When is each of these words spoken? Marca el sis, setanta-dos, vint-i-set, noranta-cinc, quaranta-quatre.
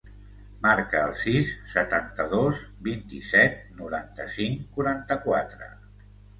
Marca 0.61 1.03
el 1.09 1.13
sis, 1.23 1.51
setanta-dos, 1.73 2.63
vint-i-set, 2.89 3.63
noranta-cinc, 3.85 4.67
quaranta-quatre. 4.81 5.73